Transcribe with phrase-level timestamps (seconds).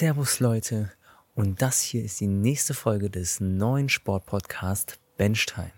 [0.00, 0.90] Servus Leute
[1.34, 5.72] und das hier ist die nächste Folge des neuen Sportpodcasts Benchtime.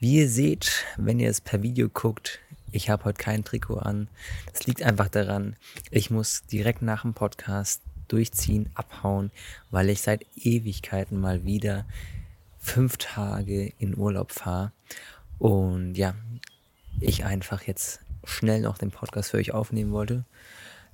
[0.00, 2.40] Wie ihr seht, wenn ihr es per Video guckt,
[2.72, 4.08] ich habe heute kein Trikot an.
[4.50, 5.54] Das liegt einfach daran,
[5.90, 9.30] ich muss direkt nach dem Podcast durchziehen, abhauen,
[9.70, 11.84] weil ich seit Ewigkeiten mal wieder
[12.58, 14.72] fünf Tage in Urlaub fahre.
[15.38, 16.14] Und ja,
[17.00, 20.24] ich einfach jetzt schnell noch den Podcast für euch aufnehmen wollte,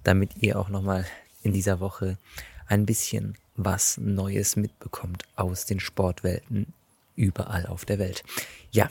[0.03, 1.07] damit ihr auch nochmal
[1.43, 2.19] in dieser Woche
[2.67, 6.73] ein bisschen was Neues mitbekommt aus den Sportwelten
[7.17, 8.25] überall auf der Welt.
[8.71, 8.91] Ja,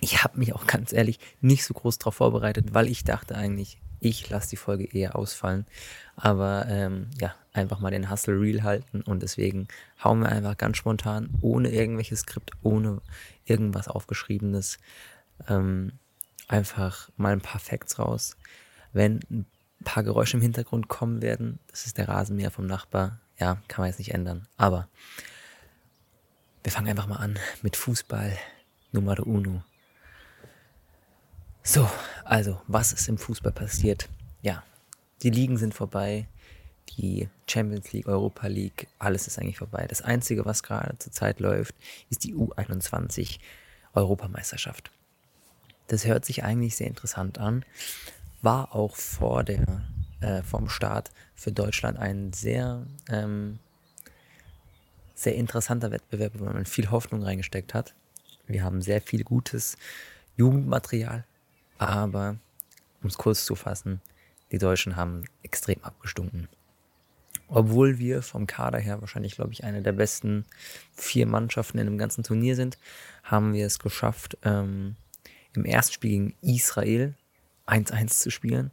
[0.00, 3.78] ich habe mich auch ganz ehrlich nicht so groß darauf vorbereitet, weil ich dachte eigentlich,
[4.00, 5.66] ich lasse die Folge eher ausfallen.
[6.16, 9.66] Aber ähm, ja, einfach mal den Hustle real halten und deswegen
[10.02, 13.00] hauen wir einfach ganz spontan, ohne irgendwelches Skript, ohne
[13.46, 14.78] irgendwas aufgeschriebenes,
[15.48, 15.92] ähm,
[16.48, 18.36] einfach mal ein paar Facts raus.
[18.92, 19.46] Wenn ein
[19.84, 21.58] paar Geräusche im Hintergrund kommen werden.
[21.70, 23.20] Das ist der Rasenmäher vom Nachbar.
[23.38, 24.46] Ja, kann man jetzt nicht ändern.
[24.56, 24.88] Aber
[26.62, 28.36] wir fangen einfach mal an mit Fußball
[28.92, 29.62] Nummer uno.
[31.62, 31.88] So,
[32.24, 34.08] also, was ist im Fußball passiert?
[34.42, 34.62] Ja,
[35.22, 36.28] die Ligen sind vorbei.
[36.98, 39.86] Die Champions League, Europa League, alles ist eigentlich vorbei.
[39.88, 41.74] Das Einzige, was gerade zurzeit läuft,
[42.10, 43.38] ist die U21
[43.94, 44.90] Europameisterschaft.
[45.86, 47.64] Das hört sich eigentlich sehr interessant an,
[48.44, 49.82] war auch vor der,
[50.20, 53.58] äh, vom Start für Deutschland ein sehr, ähm,
[55.14, 57.94] sehr interessanter Wettbewerb, wo man viel Hoffnung reingesteckt hat.
[58.46, 59.76] Wir haben sehr viel gutes
[60.36, 61.24] Jugendmaterial,
[61.78, 62.36] aber
[63.02, 64.02] um es kurz zu fassen,
[64.52, 66.48] die Deutschen haben extrem abgestunken.
[67.48, 70.44] Obwohl wir vom Kader her wahrscheinlich, glaube ich, eine der besten
[70.94, 72.78] vier Mannschaften in dem ganzen Turnier sind,
[73.22, 74.96] haben wir es geschafft, ähm,
[75.54, 77.14] im ersten Spiel gegen Israel
[77.66, 78.70] 1-1 zu spielen,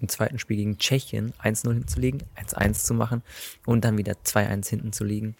[0.00, 3.22] im zweiten Spiel gegen Tschechien 1-0 hinzulegen, 1-1 zu machen
[3.66, 5.36] und dann wieder 2-1 hinten zu liegen.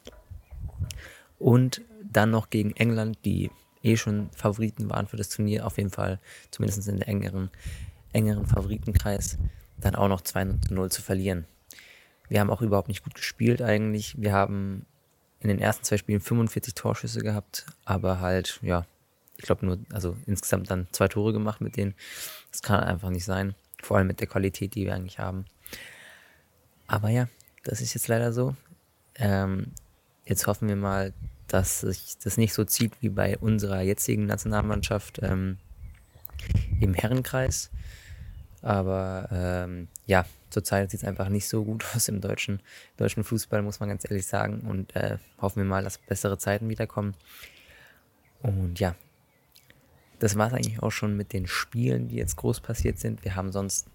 [1.39, 3.51] Und dann noch gegen England, die
[3.83, 6.21] eh schon Favoriten waren für das Turnier, auf jeden Fall
[6.51, 7.51] zumindest in der engeren,
[8.13, 9.39] engeren Favoritenkreis,
[9.79, 11.47] dann auch noch 2-0 zu verlieren.
[12.29, 14.21] Wir haben auch überhaupt nicht gut gespielt eigentlich.
[14.21, 14.87] Wir haben
[15.41, 18.87] in den ersten zwei Spielen 45 Torschüsse gehabt, aber halt, ja,
[19.37, 21.95] ich glaube nur, also insgesamt dann zwei Tore gemacht mit denen.
[22.51, 23.55] Das kann einfach nicht sein.
[23.83, 25.45] Vor allem mit der Qualität, die wir eigentlich haben.
[26.87, 27.29] Aber ja,
[27.65, 28.55] das ist jetzt leider so.
[29.17, 29.73] Ähm,
[30.25, 31.13] jetzt hoffen wir mal,
[31.49, 35.59] dass sich das nicht so zieht wie bei unserer jetzigen Nationalmannschaft ähm,
[36.81, 37.71] im Herrenkreis.
[38.63, 42.61] Aber ähm, ja, zurzeit sieht es einfach nicht so gut aus im deutschen,
[42.97, 44.61] deutschen Fußball, muss man ganz ehrlich sagen.
[44.61, 47.15] Und äh, hoffen wir mal, dass bessere Zeiten wiederkommen.
[48.41, 48.95] Und ja,
[50.19, 53.25] das war es eigentlich auch schon mit den Spielen, die jetzt groß passiert sind.
[53.25, 53.87] Wir haben sonst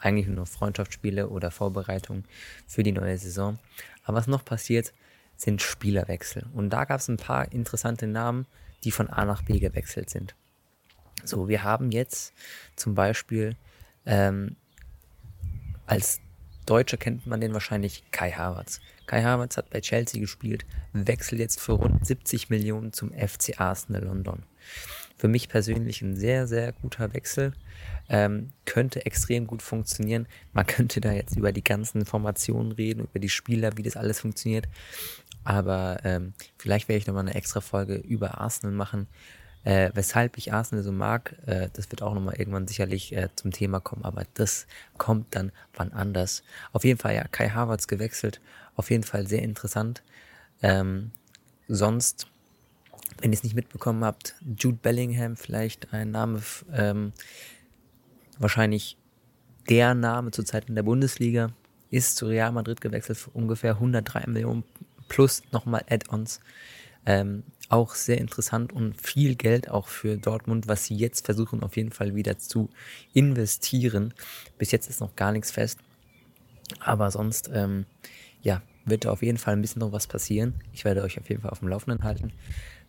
[0.00, 2.24] eigentlich nur Freundschaftsspiele oder Vorbereitungen
[2.66, 3.58] für die neue Saison.
[4.04, 4.92] Aber was noch passiert,
[5.36, 6.46] sind Spielerwechsel.
[6.54, 8.46] Und da gab es ein paar interessante Namen,
[8.84, 10.34] die von A nach B gewechselt sind.
[11.24, 12.32] So, wir haben jetzt
[12.76, 13.56] zum Beispiel
[14.06, 14.56] ähm,
[15.86, 16.20] als
[16.66, 18.80] Deutscher kennt man den wahrscheinlich Kai Havertz.
[19.06, 24.04] Kai Havertz hat bei Chelsea gespielt, wechselt jetzt für rund 70 Millionen zum FC Arsenal
[24.04, 24.42] London.
[25.16, 27.52] Für mich persönlich ein sehr, sehr guter Wechsel.
[28.08, 30.26] Ähm, könnte extrem gut funktionieren.
[30.52, 34.20] Man könnte da jetzt über die ganzen Informationen reden, über die Spieler, wie das alles
[34.20, 34.68] funktioniert.
[35.44, 39.06] Aber ähm, vielleicht werde ich nochmal eine extra Folge über Arsenal machen.
[39.66, 43.50] Äh, weshalb ich Arsenal so mag, äh, das wird auch nochmal irgendwann sicherlich äh, zum
[43.50, 46.44] Thema kommen, aber das kommt dann wann anders.
[46.72, 48.40] Auf jeden Fall, ja, Kai Havertz gewechselt,
[48.76, 50.04] auf jeden Fall sehr interessant.
[50.62, 51.10] Ähm,
[51.66, 52.28] sonst
[53.20, 57.12] wenn ihr es nicht mitbekommen habt, Jude Bellingham, vielleicht ein Name, ähm,
[58.38, 58.96] wahrscheinlich
[59.68, 61.50] der Name zurzeit in der Bundesliga,
[61.90, 64.64] ist zu Real Madrid gewechselt für ungefähr 103 Millionen
[65.08, 66.40] plus nochmal Add-ons.
[67.04, 71.76] Ähm, auch sehr interessant und viel Geld auch für Dortmund, was sie jetzt versuchen auf
[71.76, 72.68] jeden Fall wieder zu
[73.12, 74.14] investieren.
[74.58, 75.78] Bis jetzt ist noch gar nichts fest.
[76.80, 77.86] Aber sonst, ähm,
[78.42, 80.54] ja, wird da auf jeden Fall ein bisschen noch was passieren.
[80.72, 82.32] Ich werde euch auf jeden Fall auf dem Laufenden halten.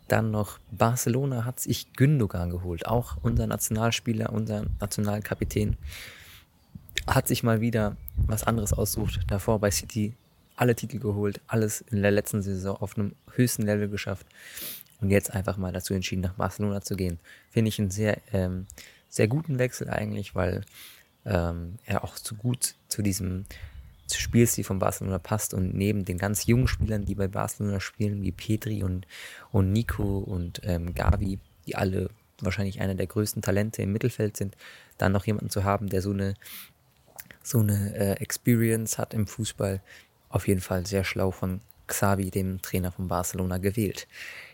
[0.08, 2.86] Dann noch Barcelona hat sich Gündogan geholt.
[2.86, 5.76] Auch unser Nationalspieler, unser Nationalkapitän
[7.06, 9.20] hat sich mal wieder was anderes aussucht.
[9.28, 10.14] Davor bei City
[10.56, 14.26] alle Titel geholt, alles in der letzten Saison auf einem höchsten Level geschafft
[15.00, 17.18] und jetzt einfach mal dazu entschieden, nach Barcelona zu gehen.
[17.50, 18.66] Finde ich einen sehr, ähm,
[19.08, 20.62] sehr guten Wechsel eigentlich, weil
[21.24, 23.44] ähm, er auch zu gut zu diesem
[24.16, 28.32] Spielstil von Barcelona passt und neben den ganz jungen Spielern, die bei Barcelona spielen, wie
[28.32, 29.06] Petri und,
[29.52, 32.10] und Nico und ähm, Gavi, die alle
[32.40, 34.56] wahrscheinlich einer der größten Talente im Mittelfeld sind,
[34.96, 36.34] dann noch jemanden zu haben, der so eine,
[37.42, 39.80] so eine äh, Experience hat im Fußball,
[40.28, 44.06] auf jeden Fall sehr schlau von Xavi, dem Trainer von Barcelona, gewählt.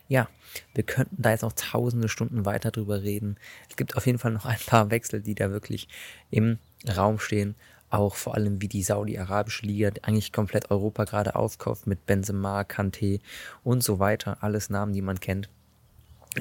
[0.08, 0.28] Ja,
[0.74, 3.36] wir könnten da jetzt noch tausende Stunden weiter drüber reden.
[3.68, 5.88] Es gibt auf jeden Fall noch ein paar Wechsel, die da wirklich
[6.30, 6.58] im
[6.88, 7.54] Raum stehen.
[7.94, 13.20] Auch vor allem wie die Saudi-Arabische Liga eigentlich komplett Europa gerade aufkauft mit Benzema, Kante
[13.62, 14.38] und so weiter.
[14.40, 15.48] Alles Namen, die man kennt.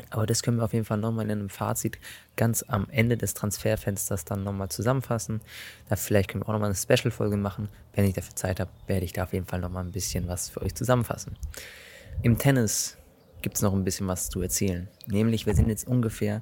[0.10, 2.00] Aber das können wir auf jeden Fall nochmal in einem Fazit
[2.38, 5.42] ganz am Ende des Transferfensters dann nochmal zusammenfassen.
[5.90, 7.70] Da vielleicht können wir auch nochmal eine Special-Folge machen.
[7.94, 10.50] Wenn ich dafür Zeit habe, werde ich da auf jeden Fall nochmal ein bisschen was
[10.50, 11.38] für euch zusammenfassen.
[12.24, 12.98] Im Tennis
[13.44, 14.88] gibt es noch ein bisschen was zu erzählen.
[15.06, 16.42] Nämlich, wir sind jetzt ungefähr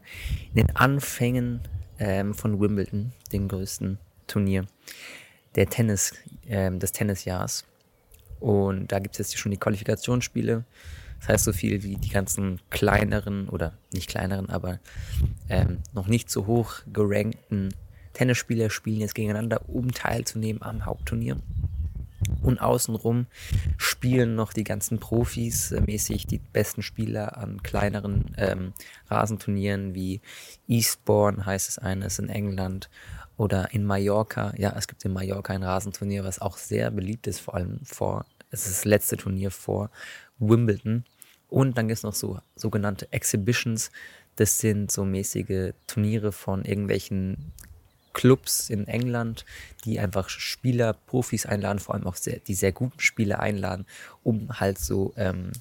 [0.56, 1.60] in den Anfängen
[2.00, 3.98] ähm, von Wimbledon, dem größten
[4.32, 4.66] Turnier
[5.56, 6.14] der Tennis,
[6.48, 7.66] ähm, des Tennisjahrs.
[8.40, 10.64] Und da gibt es jetzt schon die Qualifikationsspiele.
[11.20, 14.80] Das heißt so viel wie die ganzen kleineren oder nicht kleineren, aber
[15.50, 17.70] ähm, noch nicht so hoch gerankten
[18.14, 21.38] Tennisspieler spielen jetzt gegeneinander, um teilzunehmen am Hauptturnier.
[22.42, 23.28] Und außenrum
[23.78, 28.74] spielen noch die ganzen Profis, äh, mäßig die besten Spieler an kleineren ähm,
[29.10, 30.22] Rasenturnieren wie
[30.68, 32.90] Eastbourne heißt es eines in England
[33.38, 34.54] oder in Mallorca.
[34.58, 38.26] Ja, es gibt in Mallorca ein Rasenturnier, was auch sehr beliebt ist, vor allem vor,
[38.52, 39.90] es ist das letzte Turnier vor
[40.40, 41.06] Wimbledon.
[41.50, 43.92] Und dann gibt es noch so sogenannte Exhibitions.
[44.36, 47.52] Das sind so mäßige Turniere von irgendwelchen
[48.14, 49.46] Clubs in England,
[49.86, 53.86] die einfach Spieler, Profis einladen, vor allem auch sehr, die sehr guten Spieler einladen,
[54.24, 55.52] um halt so, ähm,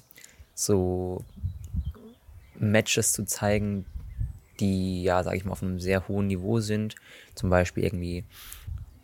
[0.53, 1.23] so
[2.59, 3.85] Matches zu zeigen,
[4.59, 6.95] die ja, sag ich mal, auf einem sehr hohen Niveau sind.
[7.35, 8.23] Zum Beispiel irgendwie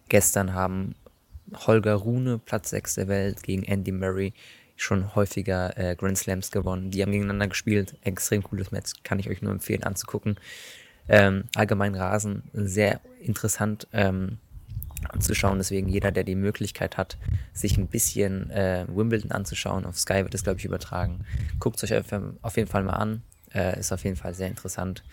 [0.09, 0.95] gestern haben
[1.55, 4.33] Holger Rune, Platz 6 der Welt, gegen Andy Murray
[4.75, 6.91] schon häufiger äh, Grand Slams gewonnen.
[6.91, 7.95] Die haben gegeneinander gespielt.
[8.03, 10.37] Extrem cooles Match, kann ich euch nur empfehlen anzugucken.
[11.09, 14.37] Ähm, allgemein Rasen sehr interessant ähm,
[15.09, 15.57] anzuschauen.
[15.57, 17.17] Deswegen jeder, der die Möglichkeit hat,
[17.53, 21.25] sich ein bisschen äh, Wimbledon anzuschauen, auf Sky wird es, glaube ich, übertragen.
[21.59, 22.03] Guckt es euch
[22.41, 23.21] auf jeden Fall mal an.
[23.53, 25.03] Äh, ist auf jeden Fall sehr interessant.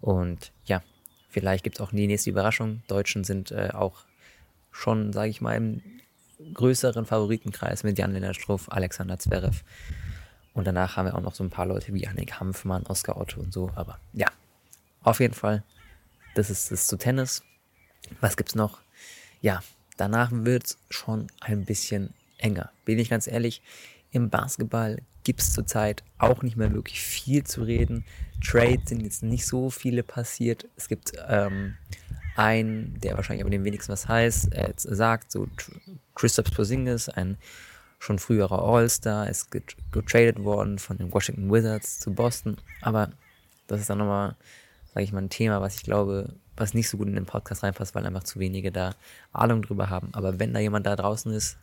[0.00, 0.82] Und ja,
[1.28, 2.82] vielleicht gibt es auch die nächste Überraschung.
[2.88, 4.04] Deutschen sind äh, auch
[4.70, 5.82] schon, sage ich mal, im
[6.54, 9.62] größeren Favoritenkreis mit Jan Lennart Struff, Alexander Zverev.
[10.54, 13.40] Und danach haben wir auch noch so ein paar Leute wie Annik Hanfmann, Oskar Otto
[13.40, 13.70] und so.
[13.74, 14.26] Aber ja,
[15.02, 15.64] auf jeden Fall,
[16.34, 17.42] das ist es zu Tennis.
[18.20, 18.80] Was gibt's noch?
[19.40, 19.62] Ja,
[19.96, 22.70] danach wird's schon ein bisschen enger.
[22.84, 23.62] Bin ich ganz ehrlich,
[24.10, 28.04] im Basketball gibt's zurzeit auch nicht mehr wirklich viel zu reden.
[28.44, 30.68] Trades sind jetzt nicht so viele passiert.
[30.76, 31.76] Es gibt ähm,
[32.36, 35.48] ein, der wahrscheinlich aber dem wenigsten was heißt, er sagt, so
[36.14, 37.36] Christoph Porzingis, ein
[37.98, 39.50] schon früherer All-Star, ist
[39.92, 43.12] getradet worden von den Washington Wizards zu Boston, aber
[43.68, 44.36] das ist dann nochmal,
[44.94, 47.62] sage ich mal, ein Thema, was ich glaube, was nicht so gut in den Podcast
[47.62, 48.94] reinpasst, weil einfach zu wenige da
[49.32, 50.10] Ahnung drüber haben.
[50.12, 51.56] Aber wenn da jemand da draußen ist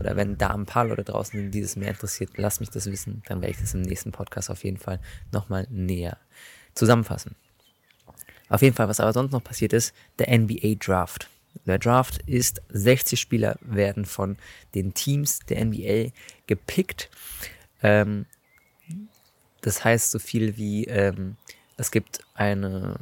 [0.00, 2.86] oder wenn da ein paar Leute draußen sind, die das mehr interessiert, lasst mich das
[2.86, 5.00] wissen, dann werde ich das im nächsten Podcast auf jeden Fall
[5.32, 6.18] nochmal näher
[6.74, 7.34] zusammenfassen.
[8.48, 11.28] Auf jeden Fall, was aber sonst noch passiert ist, der NBA Draft.
[11.64, 14.36] Der Draft ist, 60 Spieler werden von
[14.74, 16.10] den Teams der NBA
[16.46, 17.10] gepickt.
[17.82, 18.26] Ähm,
[19.62, 21.36] das heißt so viel wie, ähm,
[21.76, 22.96] es gibt eine,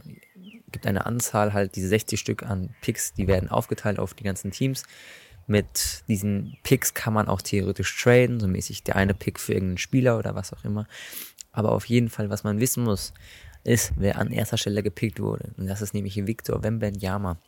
[0.72, 4.50] gibt eine Anzahl, halt diese 60 Stück an Picks, die werden aufgeteilt auf die ganzen
[4.50, 4.84] Teams.
[5.46, 9.78] Mit diesen Picks kann man auch theoretisch traden, so mäßig der eine Pick für irgendeinen
[9.78, 10.86] Spieler oder was auch immer.
[11.52, 13.12] Aber auf jeden Fall, was man wissen muss,
[13.62, 15.52] ist, wer an erster Stelle gepickt wurde.
[15.56, 17.38] Und das ist nämlich Victor Wembanyama.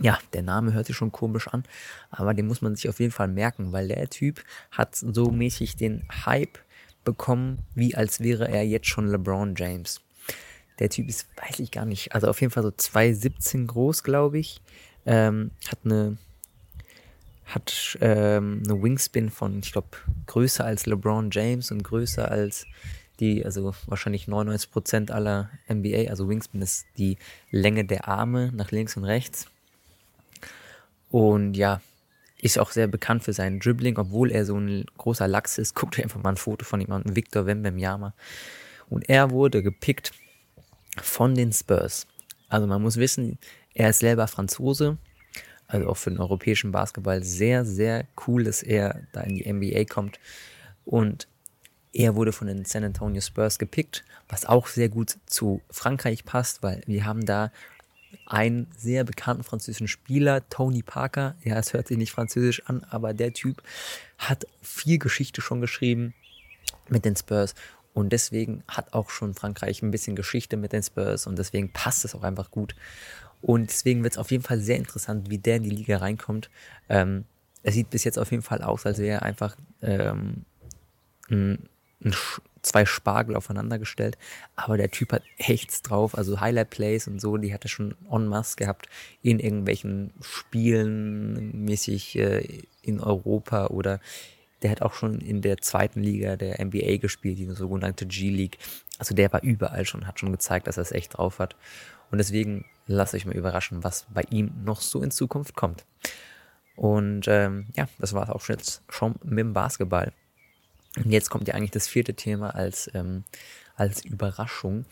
[0.00, 1.64] Ja, der Name hört sich schon komisch an,
[2.10, 5.76] aber den muss man sich auf jeden Fall merken, weil der Typ hat so mäßig
[5.76, 6.58] den Hype
[7.04, 10.02] bekommen, wie als wäre er jetzt schon LeBron James.
[10.78, 14.38] Der Typ ist, weiß ich gar nicht, also auf jeden Fall so 2,17 groß, glaube
[14.38, 14.60] ich.
[15.06, 16.18] Ähm, hat eine
[17.46, 19.88] hat ähm, eine Wingspin von, ich glaube,
[20.26, 22.66] größer als LeBron James und größer als
[23.20, 27.18] die, also wahrscheinlich 99% aller NBA, also Wingspan ist die
[27.50, 29.46] Länge der Arme nach links und rechts.
[31.10, 31.80] Und ja,
[32.38, 35.74] ist auch sehr bekannt für sein Dribbling, obwohl er so ein großer Lachs ist.
[35.74, 38.12] Guckt euch einfach mal ein Foto von ihm an, Victor Wembanyama.
[38.90, 40.12] Und er wurde gepickt
[41.00, 42.06] von den Spurs.
[42.48, 43.38] Also man muss wissen,
[43.74, 44.98] er ist selber Franzose,
[45.66, 49.84] also auch für den europäischen Basketball sehr, sehr cool, dass er da in die NBA
[49.84, 50.18] kommt.
[50.84, 51.26] Und
[51.92, 56.62] er wurde von den San Antonio Spurs gepickt, was auch sehr gut zu Frankreich passt,
[56.62, 57.50] weil wir haben da
[58.26, 61.36] einen sehr bekannten französischen Spieler, Tony Parker.
[61.42, 63.62] Ja, es hört sich nicht französisch an, aber der Typ
[64.18, 66.14] hat viel Geschichte schon geschrieben
[66.88, 67.54] mit den Spurs.
[67.96, 72.04] Und deswegen hat auch schon Frankreich ein bisschen Geschichte mit den Spurs und deswegen passt
[72.04, 72.76] es auch einfach gut.
[73.40, 76.50] Und deswegen wird es auf jeden Fall sehr interessant, wie der in die Liga reinkommt.
[76.90, 77.24] Ähm,
[77.62, 80.44] er sieht bis jetzt auf jeden Fall aus, als wäre er einfach ähm,
[81.30, 81.70] ein,
[82.04, 82.14] ein,
[82.60, 84.18] zwei Spargel aufeinander gestellt.
[84.56, 86.18] Aber der Typ hat echt drauf.
[86.18, 88.90] Also Highlight Plays und so, die hat er schon en masse gehabt
[89.22, 94.00] in irgendwelchen Spielen mäßig äh, in Europa oder
[94.62, 98.58] der hat auch schon in der zweiten Liga der NBA gespielt, die sogenannte G-League.
[98.98, 101.56] Also der war überall schon, hat schon gezeigt, dass er es echt drauf hat.
[102.10, 105.84] Und deswegen lasst euch mal überraschen, was bei ihm noch so in Zukunft kommt.
[106.76, 110.12] Und ähm, ja, das war es auch jetzt schon mit dem Basketball.
[110.96, 113.24] Und jetzt kommt ja eigentlich das vierte Thema als, ähm,
[113.74, 114.84] als Überraschung.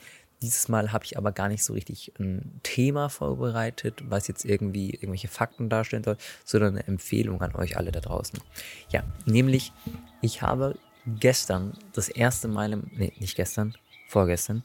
[0.42, 4.90] Dieses Mal habe ich aber gar nicht so richtig ein Thema vorbereitet, was jetzt irgendwie
[4.90, 8.38] irgendwelche Fakten darstellen soll, sondern eine Empfehlung an euch alle da draußen.
[8.90, 9.72] Ja, nämlich,
[10.20, 10.76] ich habe
[11.06, 13.74] gestern das erste Mal, im, nee, nicht gestern,
[14.08, 14.62] vorgestern,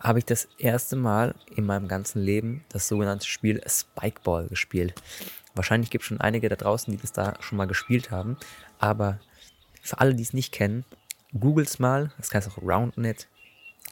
[0.00, 4.94] habe ich das erste Mal in meinem ganzen Leben das sogenannte Spiel Spikeball gespielt.
[5.54, 8.36] Wahrscheinlich gibt es schon einige da draußen, die das da schon mal gespielt haben.
[8.78, 9.18] Aber
[9.82, 10.84] für alle, die es nicht kennen,
[11.38, 12.12] googles mal.
[12.18, 13.26] Das heißt auch Roundnet.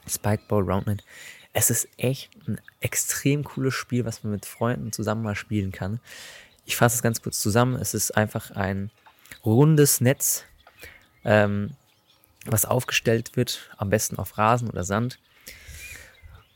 [0.09, 1.05] Spikeball Roundnet.
[1.53, 6.01] Es ist echt ein extrem cooles Spiel, was man mit Freunden zusammen mal spielen kann.
[6.67, 7.77] Ich fasse es ganz kurz zusammen.
[7.77, 8.91] Es ist einfach ein
[9.45, 10.45] rundes Netz,
[11.25, 11.71] ähm,
[12.45, 15.19] was aufgestellt wird, am besten auf Rasen oder Sand.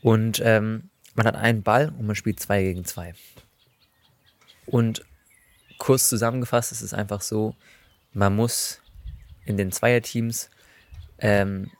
[0.01, 3.13] Und ähm, man hat einen Ball und man spielt zwei gegen zwei.
[4.65, 5.03] Und
[5.77, 7.55] kurz zusammengefasst ist es einfach so,
[8.13, 8.81] man muss
[9.45, 10.49] in den Zweierteams
[11.17, 11.71] ähm,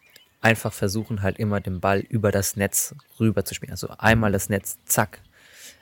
[0.41, 3.71] einfach versuchen, halt immer den Ball über das Netz rüber zu spielen.
[3.71, 5.21] Also einmal das Netz, zack,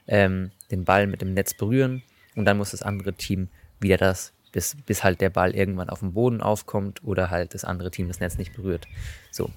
[0.08, 2.04] ähm, den Ball mit dem Netz berühren
[2.36, 3.48] und dann muss das andere Team
[3.80, 7.64] wieder das, bis, bis halt der Ball irgendwann auf dem Boden aufkommt oder halt das
[7.64, 8.88] andere Team das Netz nicht berührt.
[9.32, 9.50] So.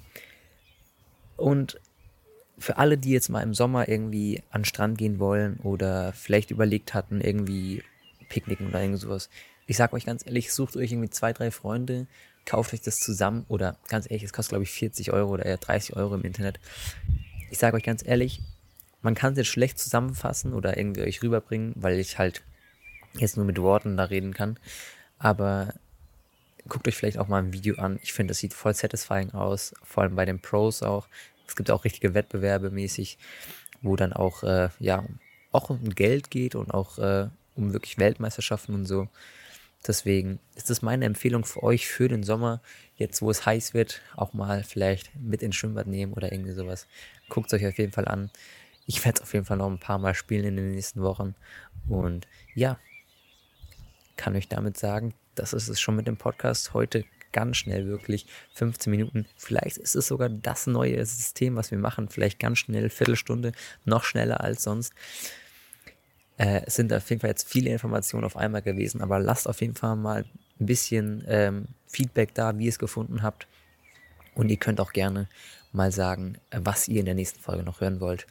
[1.37, 1.81] Und
[2.59, 6.51] für alle, die jetzt mal im Sommer irgendwie an den Strand gehen wollen oder vielleicht
[6.51, 7.83] überlegt hatten, irgendwie
[8.29, 9.29] picknicken oder irgend sowas,
[9.67, 12.07] ich sag euch ganz ehrlich, sucht euch irgendwie zwei, drei Freunde,
[12.47, 15.59] kauft euch das zusammen oder ganz ehrlich, es kostet glaube ich 40 Euro oder eher
[15.59, 16.59] 30 Euro im Internet.
[17.51, 18.41] Ich sage euch ganz ehrlich,
[19.03, 22.43] man kann es jetzt schlecht zusammenfassen oder irgendwie euch rüberbringen, weil ich halt
[23.15, 24.59] jetzt nur mit Worten da reden kann.
[25.19, 25.75] Aber
[26.69, 27.99] guckt euch vielleicht auch mal ein Video an.
[28.03, 31.09] Ich finde, das sieht voll satisfying aus, vor allem bei den Pros auch.
[31.47, 33.19] Es gibt auch richtige Wettbewerbe mäßig,
[33.83, 35.05] wo dann auch, äh, ja,
[35.51, 39.09] auch um Geld geht und auch äh, um wirklich Weltmeisterschaften und so.
[39.87, 42.61] Deswegen ist das meine Empfehlung für euch für den Sommer,
[42.97, 46.87] jetzt wo es heiß wird, auch mal vielleicht mit ins Schwimmbad nehmen oder irgendwie sowas.
[47.29, 48.31] Guckt es euch auf jeden Fall an.
[48.87, 51.35] Ich werde es auf jeden Fall noch ein paar Mal spielen in den nächsten Wochen.
[51.89, 52.79] Und ja,
[54.17, 58.27] kann euch damit sagen, das ist es schon mit dem Podcast heute ganz schnell wirklich
[58.55, 59.27] 15 Minuten.
[59.37, 62.09] Vielleicht ist es sogar das neue System, was wir machen.
[62.09, 63.53] Vielleicht ganz schnell, Viertelstunde,
[63.85, 64.93] noch schneller als sonst.
[66.43, 69.61] Äh, es sind auf jeden Fall jetzt viele Informationen auf einmal gewesen, aber lasst auf
[69.61, 70.25] jeden Fall mal
[70.59, 73.47] ein bisschen ähm, Feedback da, wie ihr es gefunden habt.
[74.35, 75.29] Und ihr könnt auch gerne
[75.71, 78.27] mal sagen, was ihr in der nächsten Folge noch hören wollt.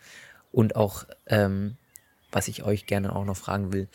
[0.51, 1.77] Und auch, ähm,
[2.33, 3.87] was ich euch gerne auch noch fragen will,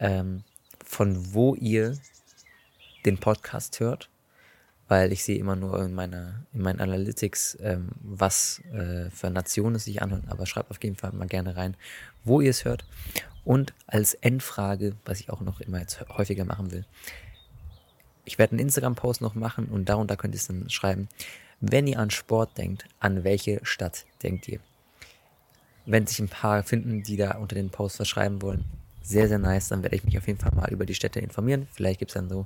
[0.00, 0.44] ähm,
[0.82, 1.98] von wo ihr
[3.04, 4.08] den Podcast hört
[4.92, 9.76] weil ich sehe immer nur in meiner in meinen Analytics, ähm, was äh, für Nationen
[9.76, 10.24] es sich anhört.
[10.28, 11.78] Aber schreibt auf jeden Fall mal gerne rein,
[12.24, 12.84] wo ihr es hört.
[13.42, 16.84] Und als Endfrage, was ich auch noch immer jetzt häufiger machen will,
[18.26, 21.08] ich werde einen Instagram-Post noch machen und darunter könnt ihr es dann schreiben.
[21.62, 24.60] Wenn ihr an Sport denkt, an welche Stadt denkt ihr?
[25.86, 28.66] Wenn sich ein paar finden, die da unter den Post verschreiben wollen,
[29.00, 31.66] sehr, sehr nice, dann werde ich mich auf jeden Fall mal über die Städte informieren.
[31.72, 32.44] Vielleicht gibt es dann so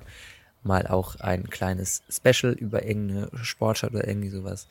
[0.66, 4.66] mal auch ein kleines Special über irgendeine Sportstadt oder irgendwie sowas.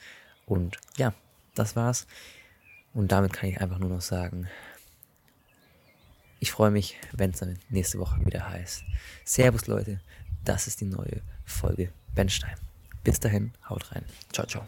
[0.45, 1.13] Und ja,
[1.55, 2.07] das war's.
[2.93, 4.47] Und damit kann ich einfach nur noch sagen,
[6.39, 8.83] ich freue mich, wenn es dann nächste Woche wieder heißt.
[9.23, 9.99] Servus Leute,
[10.43, 12.55] das ist die neue Folge Benstein.
[13.03, 14.05] Bis dahin, haut rein.
[14.31, 14.67] Ciao, ciao.